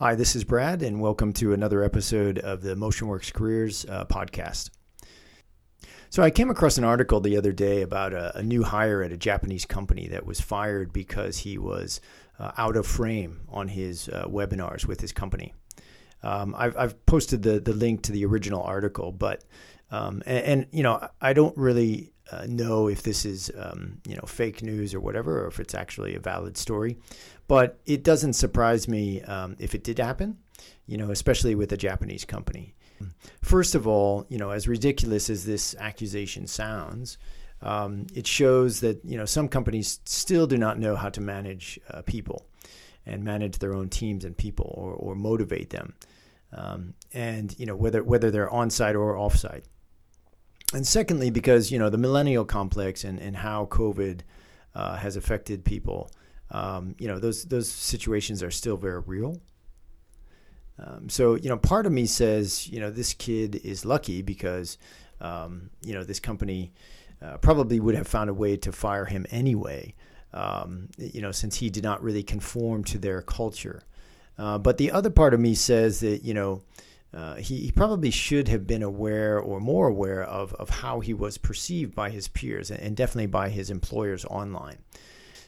Hi, 0.00 0.14
this 0.14 0.36
is 0.36 0.44
Brad, 0.44 0.84
and 0.84 1.00
welcome 1.00 1.32
to 1.32 1.52
another 1.52 1.82
episode 1.82 2.38
of 2.38 2.62
the 2.62 2.76
MotionWorks 2.76 3.32
Careers 3.32 3.84
uh, 3.88 4.04
podcast. 4.04 4.70
So, 6.08 6.22
I 6.22 6.30
came 6.30 6.50
across 6.50 6.78
an 6.78 6.84
article 6.84 7.18
the 7.18 7.36
other 7.36 7.50
day 7.50 7.82
about 7.82 8.12
a, 8.12 8.38
a, 8.38 8.42
new 8.44 8.62
hire 8.62 9.02
at 9.02 9.10
a 9.10 9.16
Japanese 9.16 9.64
company 9.64 10.06
that 10.06 10.24
was 10.24 10.40
fired 10.40 10.92
because 10.92 11.38
he 11.38 11.58
was 11.58 12.00
uh, 12.38 12.52
out 12.56 12.76
of 12.76 12.86
frame 12.86 13.40
on 13.48 13.66
his 13.66 14.08
uh, 14.10 14.26
webinars 14.28 14.86
with 14.86 15.00
his 15.00 15.10
company. 15.10 15.52
Um, 16.22 16.54
I've, 16.56 16.76
I've, 16.76 17.04
posted 17.06 17.42
the, 17.42 17.58
the 17.58 17.72
link 17.72 18.02
to 18.02 18.12
the 18.12 18.24
original 18.24 18.62
article, 18.62 19.10
but 19.10 19.42
um, 19.90 20.22
and, 20.26 20.44
and, 20.44 20.66
you 20.70 20.84
know 20.84 21.08
I 21.20 21.32
don't 21.32 21.56
really 21.56 22.12
uh, 22.30 22.46
know 22.48 22.88
if 22.88 23.02
this 23.02 23.24
is 23.24 23.50
um, 23.58 24.00
you 24.06 24.16
know 24.16 24.24
fake 24.26 24.62
news 24.62 24.94
or 24.94 25.00
whatever, 25.00 25.44
or 25.44 25.48
if 25.48 25.60
it's 25.60 25.74
actually 25.74 26.14
a 26.14 26.20
valid 26.20 26.56
story. 26.56 26.98
But 27.46 27.80
it 27.86 28.04
doesn't 28.04 28.34
surprise 28.34 28.88
me 28.88 29.22
um, 29.22 29.56
if 29.58 29.74
it 29.74 29.82
did 29.82 29.98
happen, 29.98 30.38
you 30.86 30.98
know, 30.98 31.10
especially 31.10 31.54
with 31.54 31.72
a 31.72 31.76
Japanese 31.76 32.24
company. 32.24 32.74
First 33.42 33.74
of 33.74 33.86
all, 33.86 34.26
you 34.28 34.38
know, 34.38 34.50
as 34.50 34.66
ridiculous 34.66 35.30
as 35.30 35.44
this 35.44 35.74
accusation 35.78 36.46
sounds, 36.46 37.16
um, 37.62 38.06
it 38.14 38.26
shows 38.26 38.80
that 38.80 39.04
you 39.04 39.16
know 39.16 39.24
some 39.24 39.48
companies 39.48 40.00
still 40.04 40.46
do 40.46 40.58
not 40.58 40.78
know 40.78 40.96
how 40.96 41.08
to 41.10 41.20
manage 41.20 41.78
uh, 41.90 42.02
people 42.02 42.46
and 43.06 43.24
manage 43.24 43.58
their 43.58 43.72
own 43.72 43.88
teams 43.88 44.24
and 44.24 44.36
people 44.36 44.74
or, 44.76 44.92
or 44.92 45.14
motivate 45.14 45.70
them, 45.70 45.94
um, 46.52 46.94
and 47.12 47.58
you 47.58 47.66
know 47.66 47.76
whether 47.76 48.02
whether 48.02 48.30
they're 48.30 48.50
on 48.50 48.70
site 48.70 48.96
or 48.96 49.16
off 49.16 49.36
site 49.36 49.64
and 50.74 50.86
secondly, 50.86 51.30
because 51.30 51.70
you 51.70 51.78
know 51.78 51.88
the 51.88 51.98
millennial 51.98 52.44
complex 52.44 53.04
and, 53.04 53.18
and 53.18 53.36
how 53.36 53.66
COVID 53.66 54.20
uh, 54.74 54.96
has 54.96 55.16
affected 55.16 55.64
people, 55.64 56.10
um, 56.50 56.94
you 56.98 57.08
know 57.08 57.18
those 57.18 57.44
those 57.44 57.70
situations 57.70 58.42
are 58.42 58.50
still 58.50 58.76
very 58.76 59.00
real. 59.00 59.40
Um, 60.78 61.08
so 61.08 61.34
you 61.36 61.48
know, 61.48 61.56
part 61.56 61.86
of 61.86 61.92
me 61.92 62.06
says 62.06 62.68
you 62.68 62.80
know 62.80 62.90
this 62.90 63.14
kid 63.14 63.56
is 63.64 63.84
lucky 63.84 64.20
because 64.22 64.78
um, 65.20 65.70
you 65.82 65.94
know 65.94 66.04
this 66.04 66.20
company 66.20 66.72
uh, 67.22 67.38
probably 67.38 67.80
would 67.80 67.94
have 67.94 68.06
found 68.06 68.28
a 68.28 68.34
way 68.34 68.56
to 68.58 68.70
fire 68.70 69.06
him 69.06 69.26
anyway. 69.30 69.94
Um, 70.34 70.90
you 70.98 71.22
know, 71.22 71.32
since 71.32 71.56
he 71.56 71.70
did 71.70 71.82
not 71.82 72.02
really 72.02 72.22
conform 72.22 72.84
to 72.84 72.98
their 72.98 73.22
culture. 73.22 73.82
Uh, 74.36 74.58
but 74.58 74.76
the 74.76 74.90
other 74.92 75.10
part 75.10 75.32
of 75.32 75.40
me 75.40 75.54
says 75.54 76.00
that 76.00 76.22
you 76.22 76.34
know 76.34 76.62
uh, 77.14 77.36
he, 77.36 77.58
he, 77.60 77.70
probably 77.72 78.10
should 78.10 78.48
have 78.48 78.66
been 78.66 78.82
aware 78.82 79.38
or 79.38 79.60
more 79.60 79.88
aware 79.88 80.22
of, 80.22 80.52
of 80.54 80.68
how 80.68 81.00
he 81.00 81.14
was 81.14 81.38
perceived 81.38 81.94
by 81.94 82.10
his 82.10 82.28
peers 82.28 82.70
and, 82.70 82.80
and 82.80 82.96
definitely 82.96 83.26
by 83.26 83.48
his 83.48 83.70
employers 83.70 84.24
online. 84.26 84.76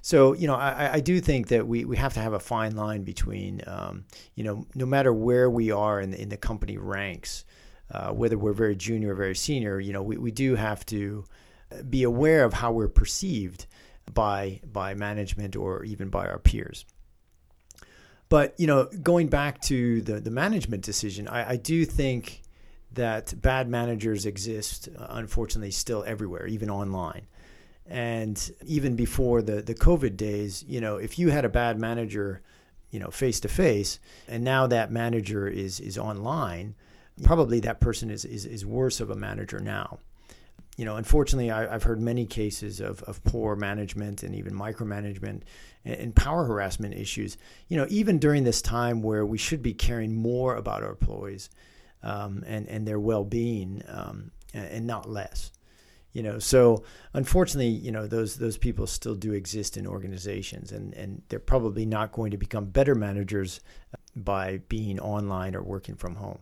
So, 0.00 0.32
you 0.32 0.46
know, 0.46 0.54
I, 0.54 0.94
I, 0.94 1.00
do 1.00 1.20
think 1.20 1.48
that 1.48 1.68
we, 1.68 1.84
we 1.84 1.98
have 1.98 2.14
to 2.14 2.20
have 2.20 2.32
a 2.32 2.40
fine 2.40 2.74
line 2.74 3.02
between, 3.02 3.60
um, 3.66 4.04
you 4.34 4.42
know, 4.42 4.66
no 4.74 4.86
matter 4.86 5.12
where 5.12 5.50
we 5.50 5.70
are 5.70 6.00
in 6.00 6.12
the, 6.12 6.22
in 6.22 6.30
the 6.30 6.38
company 6.38 6.78
ranks, 6.78 7.44
uh, 7.90 8.10
whether 8.10 8.38
we're 8.38 8.54
very 8.54 8.74
junior 8.74 9.12
or 9.12 9.14
very 9.14 9.34
senior, 9.34 9.78
you 9.78 9.92
know, 9.92 10.02
we, 10.02 10.16
we 10.16 10.30
do 10.30 10.54
have 10.54 10.86
to 10.86 11.24
be 11.88 12.02
aware 12.02 12.44
of 12.44 12.54
how 12.54 12.72
we're 12.72 12.88
perceived 12.88 13.66
by 14.12 14.60
by 14.72 14.94
management 14.94 15.56
or 15.56 15.84
even 15.84 16.08
by 16.08 16.26
our 16.26 16.38
peers. 16.38 16.84
But 18.30 18.54
you 18.58 18.66
know, 18.66 18.86
going 19.02 19.28
back 19.28 19.60
to 19.62 20.00
the 20.00 20.20
the 20.20 20.30
management 20.30 20.82
decision, 20.82 21.28
I, 21.28 21.50
I 21.50 21.56
do 21.56 21.84
think 21.84 22.42
that 22.92 23.34
bad 23.42 23.68
managers 23.68 24.24
exist, 24.24 24.88
uh, 24.98 25.06
unfortunately, 25.10 25.72
still 25.72 26.02
everywhere, 26.06 26.46
even 26.46 26.70
online. 26.70 27.26
And 27.86 28.50
even 28.64 28.94
before 28.96 29.42
the 29.42 29.60
the 29.60 29.74
COVID 29.74 30.16
days, 30.16 30.64
you 30.66 30.80
know, 30.80 30.96
if 30.96 31.18
you 31.18 31.30
had 31.30 31.44
a 31.44 31.48
bad 31.48 31.78
manager, 31.78 32.40
you 32.90 33.00
know, 33.00 33.10
face 33.10 33.40
to 33.40 33.48
face, 33.48 33.98
and 34.28 34.44
now 34.44 34.66
that 34.68 34.92
manager 34.92 35.48
is 35.48 35.80
is 35.80 35.98
online, 35.98 36.76
probably 37.24 37.58
that 37.60 37.80
person 37.80 38.10
is 38.10 38.24
is, 38.24 38.46
is 38.46 38.64
worse 38.64 39.00
of 39.00 39.10
a 39.10 39.16
manager 39.16 39.58
now 39.58 39.98
you 40.80 40.86
know, 40.86 40.96
unfortunately, 40.96 41.50
I, 41.50 41.70
have 41.70 41.82
heard 41.82 42.00
many 42.00 42.24
cases 42.24 42.80
of, 42.80 43.02
of 43.02 43.22
poor 43.22 43.54
management 43.54 44.22
and 44.22 44.34
even 44.34 44.54
micromanagement 44.54 45.42
and, 45.84 45.94
and, 45.94 46.16
power 46.16 46.46
harassment 46.46 46.94
issues. 46.94 47.36
You 47.68 47.76
know, 47.76 47.86
even 47.90 48.18
during 48.18 48.44
this 48.44 48.62
time 48.62 49.02
where 49.02 49.26
we 49.26 49.36
should 49.36 49.62
be 49.62 49.74
caring 49.74 50.14
more 50.14 50.56
about 50.56 50.82
our 50.82 50.92
employees 50.92 51.50
um, 52.02 52.44
and 52.46 52.66
and 52.66 52.88
their 52.88 52.98
well 52.98 53.24
being 53.24 53.82
um, 53.88 54.30
and 54.54 54.86
not 54.86 55.06
less. 55.06 55.52
You 56.14 56.22
know, 56.22 56.38
so 56.38 56.82
unfortunately, 57.12 57.68
you 57.68 57.92
know 57.92 58.06
those 58.06 58.36
those 58.36 58.56
people 58.56 58.86
still 58.86 59.14
do 59.14 59.34
exist 59.34 59.76
in 59.76 59.86
organizations, 59.86 60.72
and 60.72 60.94
and 60.94 61.20
they're 61.28 61.40
probably 61.40 61.84
not 61.84 62.10
going 62.12 62.30
to 62.30 62.38
become 62.38 62.64
better 62.64 62.94
managers 62.94 63.60
by 64.16 64.62
being 64.70 64.98
online 64.98 65.54
or 65.54 65.62
working 65.62 65.96
from 65.96 66.14
home. 66.14 66.38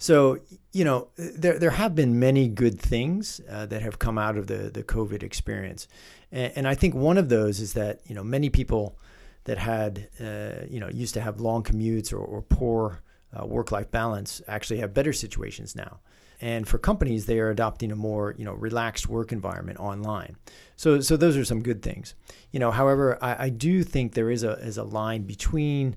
So, 0.00 0.38
you 0.72 0.84
know, 0.84 1.08
there, 1.16 1.58
there 1.58 1.70
have 1.70 1.96
been 1.96 2.20
many 2.20 2.46
good 2.46 2.80
things 2.80 3.40
uh, 3.50 3.66
that 3.66 3.82
have 3.82 3.98
come 3.98 4.16
out 4.16 4.38
of 4.38 4.46
the, 4.46 4.70
the 4.70 4.84
COVID 4.84 5.24
experience. 5.24 5.88
And, 6.30 6.52
and, 6.54 6.68
I 6.68 6.76
think 6.76 6.94
one 6.94 7.18
of 7.18 7.28
those 7.28 7.58
is 7.58 7.72
that, 7.72 8.00
you 8.06 8.14
know, 8.14 8.22
many 8.22 8.48
people 8.48 8.96
that 9.44 9.58
had, 9.58 10.08
uh, 10.20 10.66
you 10.70 10.78
know, 10.78 10.88
used 10.88 11.14
to 11.14 11.20
have 11.20 11.40
long 11.40 11.64
commutes 11.64 12.12
or, 12.12 12.18
or 12.18 12.42
poor 12.42 13.02
uh, 13.32 13.44
work 13.44 13.72
life 13.72 13.90
balance 13.90 14.40
actually 14.46 14.78
have 14.78 14.94
better 14.94 15.12
situations 15.12 15.74
now. 15.74 15.98
And 16.40 16.68
for 16.68 16.78
companies, 16.78 17.26
they 17.26 17.40
are 17.40 17.50
adopting 17.50 17.90
a 17.90 17.96
more, 17.96 18.36
you 18.38 18.44
know, 18.44 18.52
relaxed 18.52 19.08
work 19.08 19.32
environment 19.32 19.80
online. 19.80 20.36
So, 20.76 21.00
so 21.00 21.16
those 21.16 21.36
are 21.36 21.44
some 21.44 21.60
good 21.60 21.82
things. 21.82 22.14
You 22.52 22.60
know, 22.60 22.70
however, 22.70 23.18
I, 23.20 23.46
I 23.46 23.48
do 23.48 23.82
think 23.82 24.14
there 24.14 24.30
is 24.30 24.44
a, 24.44 24.52
is 24.52 24.78
a 24.78 24.84
line 24.84 25.22
between, 25.22 25.96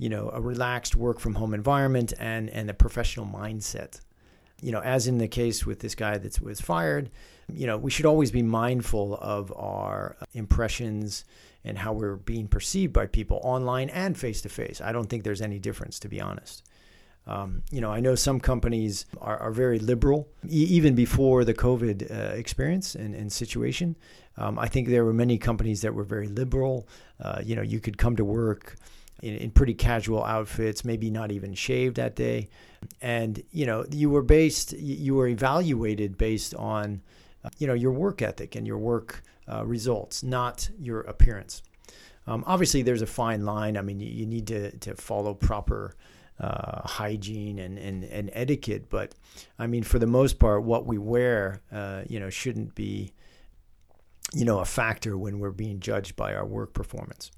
you 0.00 0.08
know, 0.08 0.30
a 0.32 0.40
relaxed 0.40 0.96
work 0.96 1.20
from 1.20 1.34
home 1.34 1.52
environment 1.52 2.14
and, 2.18 2.48
and 2.48 2.70
a 2.70 2.74
professional 2.74 3.26
mindset. 3.26 4.00
You 4.62 4.72
know, 4.72 4.80
as 4.80 5.06
in 5.06 5.18
the 5.18 5.28
case 5.28 5.66
with 5.66 5.80
this 5.80 5.94
guy 5.94 6.16
that 6.16 6.40
was 6.40 6.58
fired, 6.58 7.10
you 7.52 7.66
know, 7.66 7.76
we 7.76 7.90
should 7.90 8.06
always 8.06 8.30
be 8.30 8.42
mindful 8.42 9.18
of 9.20 9.52
our 9.54 10.16
impressions 10.32 11.26
and 11.64 11.76
how 11.76 11.92
we're 11.92 12.16
being 12.16 12.48
perceived 12.48 12.94
by 12.94 13.04
people 13.04 13.40
online 13.42 13.90
and 13.90 14.16
face 14.16 14.40
to 14.40 14.48
face. 14.48 14.80
I 14.80 14.90
don't 14.92 15.06
think 15.10 15.22
there's 15.22 15.42
any 15.42 15.58
difference, 15.58 15.98
to 16.00 16.08
be 16.08 16.18
honest. 16.18 16.64
Um, 17.26 17.62
you 17.70 17.82
know, 17.82 17.92
I 17.92 18.00
know 18.00 18.14
some 18.14 18.40
companies 18.40 19.04
are, 19.20 19.36
are 19.36 19.50
very 19.50 19.78
liberal, 19.78 20.28
e- 20.48 20.64
even 20.70 20.94
before 20.94 21.44
the 21.44 21.52
COVID 21.52 22.10
uh, 22.10 22.34
experience 22.36 22.94
and, 22.94 23.14
and 23.14 23.30
situation. 23.30 23.96
Um, 24.38 24.58
I 24.58 24.66
think 24.66 24.88
there 24.88 25.04
were 25.04 25.12
many 25.12 25.36
companies 25.36 25.82
that 25.82 25.94
were 25.94 26.04
very 26.04 26.28
liberal. 26.28 26.88
Uh, 27.20 27.42
you 27.44 27.54
know, 27.54 27.62
you 27.62 27.80
could 27.80 27.98
come 27.98 28.16
to 28.16 28.24
work 28.24 28.76
in, 29.22 29.36
in 29.36 29.50
pretty 29.50 29.74
casual 29.74 30.24
outfits, 30.24 30.84
maybe 30.84 31.10
not 31.10 31.30
even 31.32 31.54
shaved 31.54 31.96
that 31.96 32.16
day. 32.16 32.48
And, 33.00 33.42
you 33.52 33.66
know, 33.66 33.84
you 33.90 34.10
were 34.10 34.22
based, 34.22 34.72
you 34.72 35.14
were 35.14 35.28
evaluated 35.28 36.16
based 36.16 36.54
on, 36.54 37.02
uh, 37.44 37.50
you 37.58 37.66
know, 37.66 37.74
your 37.74 37.92
work 37.92 38.22
ethic 38.22 38.56
and 38.56 38.66
your 38.66 38.78
work 38.78 39.22
uh, 39.50 39.64
results, 39.64 40.22
not 40.22 40.70
your 40.78 41.00
appearance. 41.02 41.62
Um, 42.26 42.44
obviously, 42.46 42.82
there's 42.82 43.02
a 43.02 43.06
fine 43.06 43.44
line. 43.44 43.76
I 43.76 43.82
mean, 43.82 44.00
you, 44.00 44.08
you 44.08 44.26
need 44.26 44.46
to, 44.48 44.76
to 44.78 44.94
follow 44.94 45.34
proper 45.34 45.94
uh, 46.38 46.86
hygiene 46.88 47.58
and, 47.58 47.78
and, 47.78 48.04
and 48.04 48.30
etiquette. 48.32 48.88
But 48.88 49.14
I 49.58 49.66
mean, 49.66 49.82
for 49.82 49.98
the 49.98 50.06
most 50.06 50.38
part, 50.38 50.62
what 50.62 50.86
we 50.86 50.96
wear, 50.98 51.60
uh, 51.72 52.02
you 52.08 52.20
know, 52.20 52.30
shouldn't 52.30 52.74
be, 52.74 53.12
you 54.32 54.44
know, 54.44 54.60
a 54.60 54.64
factor 54.64 55.18
when 55.18 55.38
we're 55.38 55.50
being 55.50 55.80
judged 55.80 56.16
by 56.16 56.34
our 56.34 56.46
work 56.46 56.72
performance. 56.72 57.30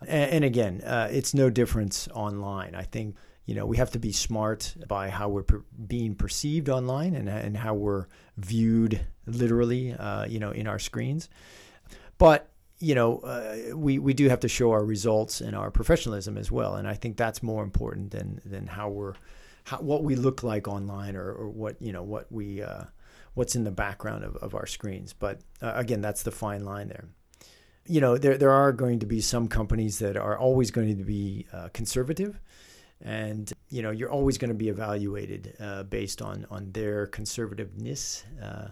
And, 0.00 0.30
and 0.32 0.44
again, 0.44 0.80
uh, 0.82 1.08
it's 1.10 1.34
no 1.34 1.50
difference 1.50 2.08
online. 2.14 2.74
I 2.74 2.82
think 2.82 3.16
you 3.46 3.54
know 3.54 3.66
we 3.66 3.78
have 3.78 3.90
to 3.92 3.98
be 3.98 4.12
smart 4.12 4.74
by 4.86 5.08
how 5.10 5.28
we're 5.28 5.42
per- 5.42 5.64
being 5.86 6.14
perceived 6.14 6.68
online 6.68 7.14
and, 7.14 7.28
and 7.28 7.56
how 7.56 7.74
we're 7.74 8.06
viewed 8.36 9.00
literally, 9.26 9.94
uh, 9.94 10.26
you 10.26 10.38
know, 10.38 10.50
in 10.50 10.66
our 10.66 10.78
screens. 10.78 11.28
But 12.18 12.50
you 12.80 12.94
know, 12.94 13.18
uh, 13.18 13.76
we 13.76 13.98
we 13.98 14.14
do 14.14 14.28
have 14.28 14.40
to 14.40 14.48
show 14.48 14.70
our 14.70 14.84
results 14.84 15.40
and 15.40 15.56
our 15.56 15.70
professionalism 15.70 16.38
as 16.38 16.50
well, 16.50 16.76
and 16.76 16.86
I 16.86 16.94
think 16.94 17.16
that's 17.16 17.42
more 17.42 17.62
important 17.64 18.12
than 18.12 18.40
than 18.44 18.66
how 18.66 18.88
we're 18.88 19.14
how, 19.64 19.78
what 19.78 20.04
we 20.04 20.14
look 20.14 20.42
like 20.42 20.68
online 20.68 21.16
or, 21.16 21.30
or 21.30 21.48
what 21.48 21.80
you 21.80 21.92
know 21.92 22.02
what 22.02 22.30
we 22.30 22.62
uh, 22.62 22.84
what's 23.34 23.56
in 23.56 23.64
the 23.64 23.70
background 23.70 24.24
of, 24.24 24.36
of 24.36 24.54
our 24.54 24.66
screens. 24.66 25.12
But 25.12 25.40
uh, 25.60 25.72
again, 25.74 26.00
that's 26.00 26.22
the 26.22 26.30
fine 26.30 26.64
line 26.64 26.88
there 26.88 27.08
you 27.88 28.00
know, 28.00 28.18
there 28.18 28.36
there 28.36 28.50
are 28.50 28.72
going 28.72 28.98
to 29.00 29.06
be 29.06 29.20
some 29.20 29.48
companies 29.48 29.98
that 29.98 30.16
are 30.16 30.38
always 30.38 30.70
going 30.70 30.96
to 30.96 31.04
be 31.04 31.46
uh, 31.52 31.68
conservative, 31.72 32.38
and 33.02 33.50
you 33.70 33.82
know, 33.82 33.90
you're 33.90 34.10
always 34.10 34.38
going 34.38 34.50
to 34.50 34.54
be 34.54 34.68
evaluated 34.68 35.56
uh, 35.58 35.82
based 35.84 36.22
on 36.22 36.46
on 36.50 36.70
their 36.72 37.06
conservativeness. 37.06 38.24
Uh, 38.42 38.68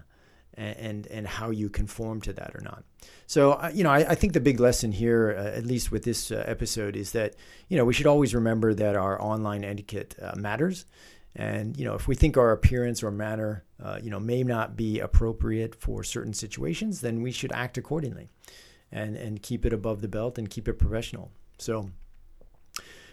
and 0.59 1.07
and 1.09 1.27
how 1.27 1.51
you 1.51 1.69
conform 1.69 2.19
to 2.19 2.33
that 2.33 2.53
or 2.55 2.63
not. 2.63 2.83
So 3.27 3.61
you 3.75 3.85
know, 3.85 3.91
I, 3.91 4.13
I, 4.13 4.15
think 4.15 4.33
the 4.33 4.41
big 4.41 4.59
lesson 4.59 4.91
here, 4.91 5.37
uh, 5.39 5.55
at 5.55 5.67
least 5.67 5.93
with 5.93 6.03
this 6.03 6.31
uh, 6.31 6.45
episode, 6.47 6.97
is 6.97 7.13
that 7.13 7.35
you 7.69 7.77
know 7.77 7.85
we 7.85 7.93
should 7.93 8.07
always 8.07 8.35
remember 8.35 8.73
that 8.73 8.97
our 8.97 9.21
online 9.21 9.65
etiquette 9.65 10.17
uh, 10.23 10.33
matters, 10.35 10.87
and 11.35 11.77
you 11.77 11.85
know 11.85 11.95
if 11.95 12.09
we 12.09 12.15
think 12.15 12.39
our 12.39 12.53
appearance 12.53 13.03
or 13.03 13.11
manner, 13.11 13.65
uh, 13.85 13.99
you 14.03 14.11
know, 14.11 14.19
may 14.19 14.43
not 14.43 14.77
be 14.77 14.99
appropriate 14.99 15.75
for 15.75 16.03
certain 16.03 16.33
situations, 16.33 17.03
then 17.03 17.21
we 17.21 17.33
should 17.33 17.53
act 17.53 17.77
accordingly 17.77 18.31
and 18.97 19.17
and 19.17 19.43
keep 19.43 19.67
it 19.67 19.73
above 19.73 20.01
the 20.01 20.09
belt 20.09 20.39
and 20.39 20.51
keep 20.51 20.67
it 20.69 20.75
professional. 20.75 21.31
So 21.59 21.91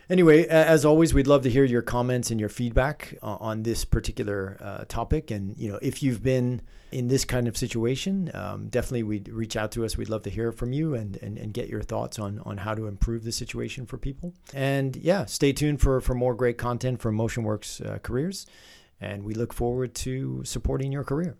Anyway, 0.10 0.46
as 0.48 0.84
always, 0.84 1.14
we'd 1.14 1.28
love 1.28 1.44
to 1.44 1.50
hear 1.50 1.64
your 1.64 1.82
comments 1.82 2.30
and 2.30 2.40
your 2.40 2.50
feedback 2.50 3.18
on 3.22 3.64
this 3.64 3.86
particular 3.86 4.58
uh, 4.60 4.84
topic. 4.88 5.32
And 5.32 5.58
you 5.58 5.72
know, 5.72 5.80
if 5.82 6.04
you've 6.04 6.22
been 6.22 6.62
in 6.92 7.08
this 7.08 7.24
kind 7.24 7.48
of 7.48 7.56
situation, 7.56 8.30
um, 8.34 8.68
definitely 8.68 9.04
we'd 9.04 9.30
reach 9.30 9.56
out 9.56 9.72
to 9.72 9.86
us. 9.86 9.98
We'd 9.98 10.10
love 10.10 10.24
to 10.24 10.30
hear 10.30 10.52
from 10.52 10.74
you 10.74 10.94
and, 10.94 11.16
and, 11.22 11.38
and 11.38 11.54
get 11.54 11.70
your 11.70 11.82
thoughts 11.82 12.20
on 12.20 12.42
on 12.46 12.58
how 12.58 12.76
to 12.76 12.88
improve 12.88 13.24
the 13.24 13.32
situation 13.32 13.86
for 13.86 13.98
people. 13.98 14.34
And 14.54 14.96
yeah, 14.98 15.24
stay 15.26 15.54
tuned 15.54 15.80
for 15.80 16.02
for 16.02 16.14
more 16.14 16.36
great 16.36 16.58
content 16.58 17.02
from 17.02 17.18
MotionWorks 17.18 17.96
uh, 17.96 18.00
Careers. 18.00 18.46
And 19.00 19.24
we 19.24 19.34
look 19.34 19.54
forward 19.54 19.96
to 19.96 20.44
supporting 20.44 20.92
your 20.92 21.06
career. 21.06 21.38